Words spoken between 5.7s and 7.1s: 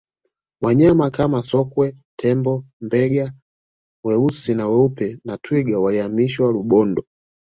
walihamishiwa rubondo